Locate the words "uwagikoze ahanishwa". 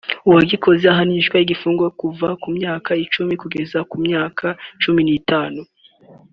0.27-1.35